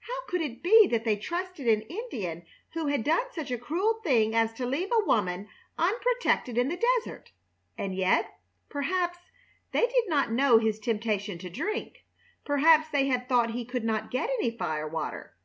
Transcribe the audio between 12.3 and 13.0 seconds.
Perhaps